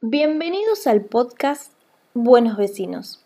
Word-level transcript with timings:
Bienvenidos 0.00 0.86
al 0.86 1.02
podcast 1.02 1.72
Buenos 2.12 2.56
Vecinos. 2.56 3.24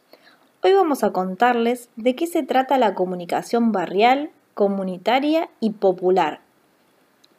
Hoy 0.63 0.73
vamos 0.73 1.03
a 1.03 1.13
contarles 1.13 1.91
de 1.97 2.15
qué 2.15 2.27
se 2.27 2.43
trata 2.43 2.79
la 2.79 2.95
comunicación 2.95 3.73
barrial, 3.73 4.31
comunitaria 4.55 5.49
y 5.59 5.71
popular. 5.71 6.41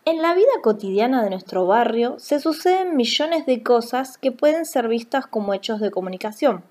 En 0.05 0.21
la 0.21 0.35
vida 0.35 0.51
cotidiana 0.61 1.23
de 1.23 1.29
nuestro 1.29 1.65
barrio 1.65 2.19
se 2.19 2.39
suceden 2.39 2.97
millones 2.97 3.45
de 3.45 3.63
cosas 3.63 4.17
que 4.17 4.31
pueden 4.31 4.65
ser 4.65 4.89
vistas 4.89 5.27
como 5.27 5.53
hechos 5.53 5.79
de 5.79 5.91
comunicación. 5.91 6.61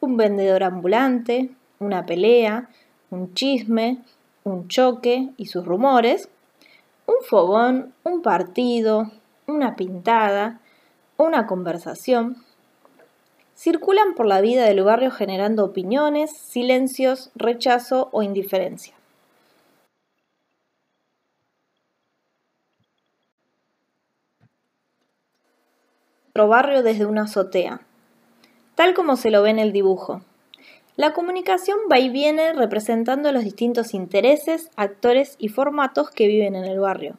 Un 0.00 0.16
vendedor 0.16 0.62
ambulante, 0.62 1.50
una 1.78 2.06
pelea, 2.06 2.70
un 3.10 3.34
chisme, 3.34 3.98
un 4.44 4.68
choque 4.68 5.28
y 5.36 5.46
sus 5.46 5.66
rumores, 5.66 6.30
un 7.08 7.24
fogón, 7.24 7.94
un 8.04 8.20
partido, 8.20 9.10
una 9.46 9.76
pintada, 9.76 10.60
una 11.16 11.46
conversación, 11.46 12.44
circulan 13.56 14.14
por 14.14 14.26
la 14.26 14.42
vida 14.42 14.66
del 14.66 14.84
barrio 14.84 15.10
generando 15.10 15.64
opiniones, 15.64 16.30
silencios, 16.36 17.30
rechazo 17.34 18.10
o 18.12 18.22
indiferencia. 18.22 18.94
Barrio 26.34 26.84
desde 26.84 27.04
una 27.04 27.22
azotea, 27.22 27.80
tal 28.76 28.94
como 28.94 29.16
se 29.16 29.32
lo 29.32 29.42
ve 29.42 29.50
en 29.50 29.58
el 29.58 29.72
dibujo. 29.72 30.22
La 30.98 31.12
comunicación 31.12 31.78
va 31.88 32.00
y 32.00 32.08
viene 32.08 32.54
representando 32.54 33.30
los 33.30 33.44
distintos 33.44 33.94
intereses, 33.94 34.68
actores 34.74 35.36
y 35.38 35.46
formatos 35.46 36.10
que 36.10 36.26
viven 36.26 36.56
en 36.56 36.64
el 36.64 36.80
barrio, 36.80 37.14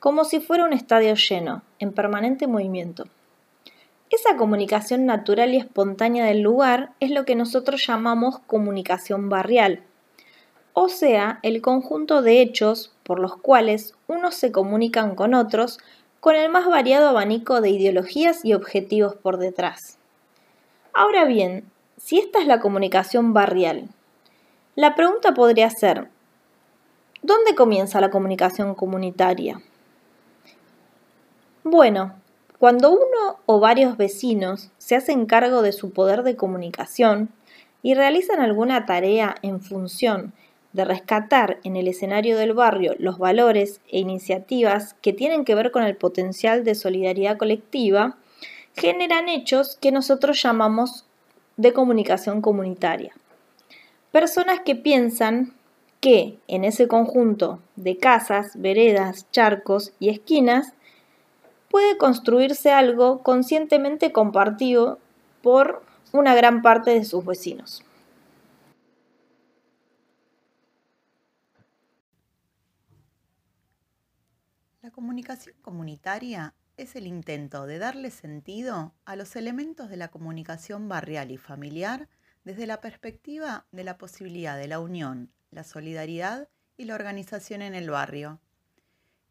como 0.00 0.24
si 0.24 0.40
fuera 0.40 0.64
un 0.64 0.72
estadio 0.72 1.14
lleno, 1.14 1.60
en 1.78 1.92
permanente 1.92 2.46
movimiento. 2.46 3.04
Esa 4.08 4.38
comunicación 4.38 5.04
natural 5.04 5.52
y 5.52 5.58
espontánea 5.58 6.24
del 6.24 6.40
lugar 6.40 6.92
es 7.00 7.10
lo 7.10 7.26
que 7.26 7.34
nosotros 7.34 7.86
llamamos 7.86 8.38
comunicación 8.46 9.28
barrial, 9.28 9.82
o 10.72 10.88
sea, 10.88 11.38
el 11.42 11.60
conjunto 11.60 12.22
de 12.22 12.40
hechos 12.40 12.94
por 13.02 13.20
los 13.20 13.36
cuales 13.36 13.94
unos 14.06 14.36
se 14.36 14.52
comunican 14.52 15.14
con 15.14 15.34
otros 15.34 15.80
con 16.20 16.34
el 16.34 16.50
más 16.50 16.66
variado 16.66 17.10
abanico 17.10 17.60
de 17.60 17.68
ideologías 17.68 18.42
y 18.42 18.54
objetivos 18.54 19.16
por 19.16 19.36
detrás. 19.36 19.98
Ahora 20.94 21.26
bien, 21.26 21.70
si 21.98 22.18
esta 22.18 22.40
es 22.40 22.46
la 22.46 22.60
comunicación 22.60 23.32
barrial, 23.32 23.88
la 24.76 24.94
pregunta 24.94 25.34
podría 25.34 25.68
ser, 25.70 26.08
¿dónde 27.22 27.56
comienza 27.56 28.00
la 28.00 28.10
comunicación 28.10 28.74
comunitaria? 28.76 29.60
Bueno, 31.64 32.14
cuando 32.58 32.90
uno 32.90 33.40
o 33.46 33.58
varios 33.58 33.96
vecinos 33.96 34.70
se 34.78 34.94
hacen 34.94 35.26
cargo 35.26 35.62
de 35.62 35.72
su 35.72 35.90
poder 35.90 36.22
de 36.22 36.36
comunicación 36.36 37.30
y 37.82 37.94
realizan 37.94 38.40
alguna 38.40 38.86
tarea 38.86 39.34
en 39.42 39.60
función 39.60 40.32
de 40.72 40.84
rescatar 40.84 41.58
en 41.64 41.76
el 41.76 41.88
escenario 41.88 42.38
del 42.38 42.52
barrio 42.52 42.94
los 42.98 43.18
valores 43.18 43.80
e 43.88 43.98
iniciativas 43.98 44.94
que 45.02 45.12
tienen 45.12 45.44
que 45.44 45.56
ver 45.56 45.72
con 45.72 45.82
el 45.82 45.96
potencial 45.96 46.62
de 46.62 46.76
solidaridad 46.76 47.38
colectiva, 47.38 48.16
generan 48.76 49.28
hechos 49.28 49.76
que 49.80 49.90
nosotros 49.90 50.40
llamamos 50.40 51.07
de 51.58 51.74
comunicación 51.74 52.40
comunitaria. 52.40 53.12
Personas 54.12 54.60
que 54.64 54.74
piensan 54.74 55.52
que 56.00 56.38
en 56.46 56.64
ese 56.64 56.88
conjunto 56.88 57.60
de 57.76 57.98
casas, 57.98 58.52
veredas, 58.54 59.30
charcos 59.32 59.92
y 59.98 60.08
esquinas 60.08 60.72
puede 61.68 61.98
construirse 61.98 62.70
algo 62.72 63.22
conscientemente 63.22 64.12
compartido 64.12 64.98
por 65.42 65.82
una 66.12 66.34
gran 66.34 66.62
parte 66.62 66.92
de 66.92 67.04
sus 67.04 67.24
vecinos. 67.26 67.84
La 74.80 74.92
comunicación 74.92 75.56
comunitaria 75.60 76.54
es 76.78 76.96
el 76.96 77.06
intento 77.06 77.66
de 77.66 77.78
darle 77.78 78.10
sentido 78.10 78.94
a 79.04 79.16
los 79.16 79.36
elementos 79.36 79.90
de 79.90 79.98
la 79.98 80.08
comunicación 80.08 80.88
barrial 80.88 81.30
y 81.30 81.36
familiar 81.36 82.08
desde 82.44 82.66
la 82.66 82.80
perspectiva 82.80 83.66
de 83.72 83.84
la 83.84 83.98
posibilidad 83.98 84.56
de 84.56 84.68
la 84.68 84.80
unión, 84.80 85.30
la 85.50 85.64
solidaridad 85.64 86.48
y 86.76 86.86
la 86.86 86.94
organización 86.94 87.60
en 87.60 87.74
el 87.74 87.90
barrio 87.90 88.40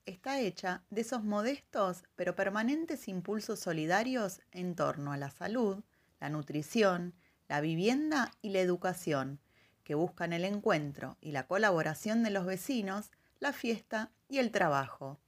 está 0.08 0.40
hecha 0.40 0.84
de 0.90 1.02
esos 1.02 1.24
modestos 1.24 2.04
pero 2.16 2.36
permanentes 2.36 3.08
impulsos 3.08 3.60
solidarios 3.60 4.42
en 4.52 4.74
torno 4.74 5.12
a 5.12 5.18
la 5.18 5.30
salud, 5.30 5.84
la 6.20 6.30
nutrición, 6.30 7.14
la 7.48 7.62
vivienda 7.62 8.32
y 8.42 8.50
la 8.50 8.60
educación, 8.60 9.40
que 9.84 9.96
buscan 9.96 10.34
el 10.34 10.46
encuentro 10.46 11.18
y 11.22 11.32
la 11.32 11.46
colaboración 11.46 12.24
de 12.24 12.32
los 12.32 12.46
vecinos, 12.46 13.12
la 13.40 13.54
fiesta 13.54 14.12
y 14.30 14.40
el 14.40 14.52
trabajo. 14.52 15.20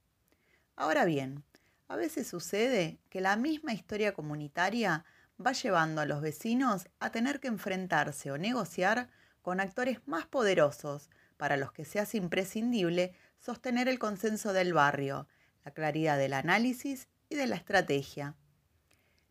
Ahora 0.75 1.05
bien, 1.05 1.43
a 1.89 1.95
veces 1.95 2.27
sucede 2.27 2.99
que 3.09 3.19
la 3.19 3.35
misma 3.35 3.73
historia 3.73 4.13
comunitaria 4.13 5.03
va 5.43 5.53
llevando 5.53 6.01
a 6.01 6.05
los 6.05 6.21
vecinos 6.21 6.87
a 6.99 7.11
tener 7.11 7.39
que 7.39 7.47
enfrentarse 7.47 8.31
o 8.31 8.37
negociar 8.37 9.09
con 9.41 9.59
actores 9.59 9.99
más 10.05 10.27
poderosos 10.27 11.09
para 11.35 11.57
los 11.57 11.71
que 11.71 11.85
se 11.85 11.99
hace 11.99 12.17
imprescindible 12.17 13.15
sostener 13.39 13.87
el 13.87 13.97
consenso 13.97 14.53
del 14.53 14.73
barrio, 14.73 15.27
la 15.65 15.71
claridad 15.71 16.19
del 16.19 16.33
análisis 16.33 17.07
y 17.27 17.35
de 17.35 17.47
la 17.47 17.55
estrategia. 17.55 18.35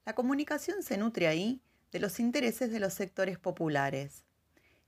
La 0.04 0.16
comunicación 0.16 0.82
se 0.82 0.98
nutre 0.98 1.28
ahí 1.28 1.62
de 1.92 2.00
los 2.00 2.18
intereses 2.18 2.72
de 2.72 2.80
los 2.80 2.92
sectores 2.92 3.38
populares. 3.38 4.24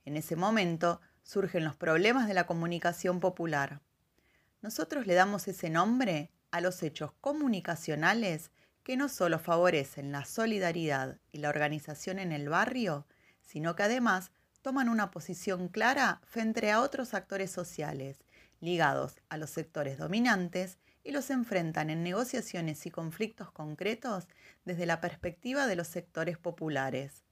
En 0.04 0.16
ese 0.16 0.34
momento 0.34 1.00
surgen 1.22 1.64
los 1.64 1.76
problemas 1.76 2.26
de 2.26 2.34
la 2.34 2.47
comunicación 2.47 3.20
popular. 3.20 3.81
Nosotros 4.60 5.06
le 5.06 5.14
damos 5.14 5.47
ese 5.47 5.70
nombre 5.70 6.32
a 6.50 6.61
los 6.61 6.83
hechos 6.83 7.12
comunicacionales 7.21 8.50
que 8.83 8.97
no 8.97 9.09
solo 9.09 9.38
favorecen 9.38 10.12
la 10.12 10.25
solidaridad 10.25 11.19
y 11.33 11.38
la 11.38 11.49
organización 11.49 12.19
en 12.19 12.33
el 12.33 12.49
barrio, 12.49 13.06
sino 13.43 13.77
que 13.77 13.83
además 13.83 14.31
toman 14.62 14.88
una 14.88 15.11
posición 15.11 15.69
clara 15.69 16.21
frente 16.25 16.71
a 16.71 16.81
otros 16.81 17.15
actores 17.15 17.50
sociales 17.50 18.25
ligados 18.61 19.21
a 19.28 19.38
los 19.38 19.50
sectores 19.50 19.99
dominantes 19.99 20.78
y 21.03 21.12
los 21.12 21.31
enfrentan 21.31 21.91
en 21.91 22.03
negociaciones 22.03 22.84
y 22.87 22.91
conflictos 22.91 23.50
concretos 23.50 24.28
desde 24.65 24.87
la 24.87 25.00
perspectiva 25.00 25.67
de 25.67 25.77
los 25.77 25.88
sectores 25.88 26.37
populares. 26.38 27.25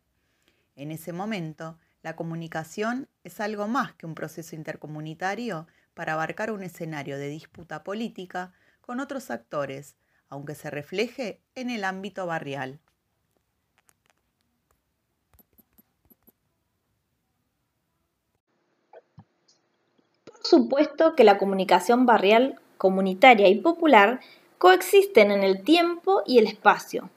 En 0.75 0.91
ese 0.91 1.13
momento, 1.13 1.79
la 2.03 2.17
comunicación 2.17 3.09
es 3.25 3.41
algo 3.41 3.69
más 3.69 3.93
que 3.95 4.07
un 4.07 4.15
proceso 4.15 4.57
intercomunitario 4.57 5.67
para 5.93 6.15
abarcar 6.15 6.51
un 6.51 6.63
escenario 6.63 7.19
de 7.19 7.29
disputa 7.29 7.85
política 7.85 8.53
con 8.89 9.01
otros 9.01 9.31
actores, 9.31 9.97
aunque 10.31 10.55
se 10.55 10.71
refleje 10.71 11.43
en 11.55 11.69
el 11.69 11.85
ámbito 11.85 12.25
barrial. 12.25 12.81
supuesto 20.43 21.15
que 21.15 21.25
la 21.25 21.37
comunicación 21.37 22.07
barrial, 22.07 22.59
comunitaria 22.79 23.49
y 23.49 23.57
popular 23.57 24.21
coexisten 24.57 25.33
en 25.33 25.43
el 25.43 25.63
tiempo 25.63 26.23
y 26.27 26.39
el 26.39 26.47
espacio, 26.47 27.11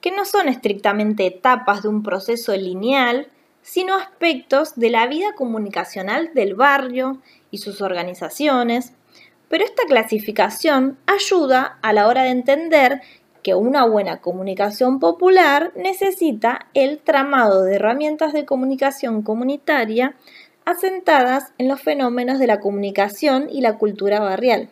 que 0.00 0.10
no 0.10 0.24
son 0.24 0.48
estrictamente 0.48 1.26
etapas 1.26 1.82
de 1.82 1.88
un 1.90 2.02
proceso 2.02 2.56
lineal, 2.56 3.28
sino 3.60 3.96
aspectos 3.96 4.76
de 4.76 4.88
la 4.88 5.06
vida 5.06 5.34
comunicacional 5.34 6.32
del 6.32 6.54
barrio 6.54 7.18
y 7.50 7.58
sus 7.58 7.82
organizaciones, 7.82 8.94
pero 9.48 9.64
esta 9.64 9.84
clasificación 9.86 10.98
ayuda 11.06 11.78
a 11.82 11.92
la 11.92 12.06
hora 12.06 12.24
de 12.24 12.30
entender 12.30 13.00
que 13.42 13.54
una 13.54 13.86
buena 13.86 14.20
comunicación 14.20 14.98
popular 15.00 15.72
necesita 15.76 16.66
el 16.74 16.98
tramado 16.98 17.64
de 17.64 17.76
herramientas 17.76 18.32
de 18.32 18.44
comunicación 18.44 19.22
comunitaria 19.22 20.14
asentadas 20.64 21.52
en 21.56 21.68
los 21.68 21.80
fenómenos 21.80 22.38
de 22.38 22.46
la 22.46 22.60
comunicación 22.60 23.48
y 23.50 23.62
la 23.62 23.78
cultura 23.78 24.20
barrial. 24.20 24.68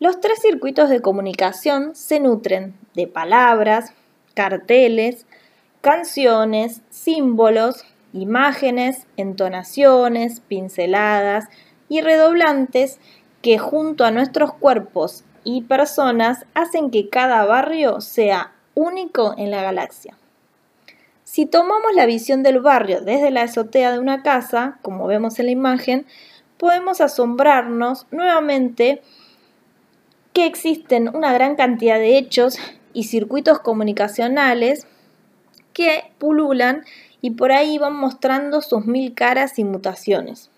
Los 0.00 0.20
tres 0.20 0.40
circuitos 0.42 0.90
de 0.90 1.00
comunicación 1.00 1.94
se 1.94 2.18
nutren 2.18 2.74
de 2.94 3.06
palabras, 3.06 3.92
carteles, 4.34 5.26
canciones, 5.80 6.82
símbolos, 6.90 7.84
imágenes, 8.12 9.06
entonaciones, 9.16 10.40
pinceladas 10.40 11.44
y 11.88 12.00
redoblantes 12.00 12.98
que 13.46 13.58
junto 13.58 14.04
a 14.04 14.10
nuestros 14.10 14.54
cuerpos 14.54 15.22
y 15.44 15.62
personas 15.62 16.46
hacen 16.54 16.90
que 16.90 17.08
cada 17.08 17.44
barrio 17.44 18.00
sea 18.00 18.54
único 18.74 19.36
en 19.38 19.52
la 19.52 19.62
galaxia. 19.62 20.18
Si 21.22 21.46
tomamos 21.46 21.94
la 21.94 22.06
visión 22.06 22.42
del 22.42 22.58
barrio 22.58 23.02
desde 23.02 23.30
la 23.30 23.42
azotea 23.42 23.92
de 23.92 24.00
una 24.00 24.24
casa, 24.24 24.80
como 24.82 25.06
vemos 25.06 25.38
en 25.38 25.46
la 25.46 25.52
imagen, 25.52 26.06
podemos 26.56 27.00
asombrarnos 27.00 28.08
nuevamente 28.10 29.00
que 30.32 30.44
existen 30.44 31.14
una 31.14 31.32
gran 31.32 31.54
cantidad 31.54 32.00
de 32.00 32.18
hechos 32.18 32.58
y 32.94 33.04
circuitos 33.04 33.60
comunicacionales 33.60 34.88
que 35.72 36.10
pululan 36.18 36.82
y 37.20 37.30
por 37.30 37.52
ahí 37.52 37.78
van 37.78 37.94
mostrando 37.94 38.60
sus 38.60 38.86
mil 38.86 39.14
caras 39.14 39.56
y 39.60 39.62
mutaciones. 39.62 40.50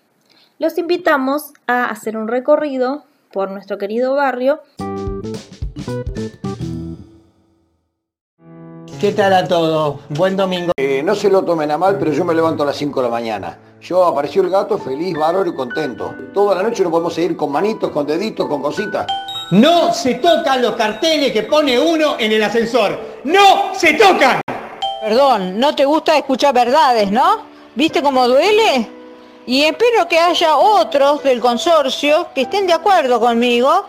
Los 0.59 0.77
invitamos 0.77 1.53
a 1.67 1.85
hacer 1.85 2.17
un 2.17 2.27
recorrido 2.27 3.05
por 3.31 3.49
nuestro 3.49 3.77
querido 3.77 4.13
barrio. 4.15 4.59
¿Qué 8.99 9.13
tal 9.13 9.33
a 9.35 9.47
todos? 9.47 10.01
Buen 10.09 10.35
domingo. 10.35 10.73
Eh, 10.75 11.01
no 11.01 11.15
se 11.15 11.29
lo 11.29 11.45
tomen 11.45 11.71
a 11.71 11.77
mal, 11.77 11.97
pero 11.97 12.11
yo 12.11 12.25
me 12.25 12.33
levanto 12.33 12.63
a 12.63 12.65
las 12.65 12.75
5 12.75 12.99
de 12.99 13.07
la 13.07 13.09
mañana. 13.09 13.57
Yo 13.79 14.03
apareció 14.03 14.41
el 14.41 14.49
gato 14.49 14.77
feliz, 14.77 15.17
bárbaro 15.17 15.49
y 15.49 15.55
contento. 15.55 16.13
Toda 16.33 16.55
la 16.55 16.63
noche 16.63 16.83
no 16.83 16.91
podemos 16.91 17.13
seguir 17.13 17.37
con 17.37 17.53
manitos, 17.53 17.89
con 17.91 18.05
deditos, 18.05 18.45
con 18.49 18.61
cositas. 18.61 19.07
No 19.51 19.93
se 19.93 20.15
tocan 20.15 20.61
los 20.61 20.75
carteles 20.75 21.31
que 21.31 21.43
pone 21.43 21.79
uno 21.79 22.17
en 22.19 22.33
el 22.33 22.43
ascensor. 22.43 22.99
¡No 23.23 23.73
se 23.73 23.93
tocan! 23.93 24.41
Perdón, 25.01 25.57
no 25.57 25.73
te 25.73 25.85
gusta 25.85 26.17
escuchar 26.17 26.53
verdades, 26.53 27.09
¿no? 27.09 27.43
¿Viste 27.75 28.01
cómo 28.01 28.27
duele? 28.27 28.98
Y 29.49 29.63
espero 29.63 30.07
que 30.07 30.19
haya 30.19 30.57
otros 30.57 31.23
del 31.23 31.39
consorcio 31.39 32.27
que 32.35 32.41
estén 32.41 32.67
de 32.67 32.73
acuerdo 32.73 33.19
conmigo 33.19 33.83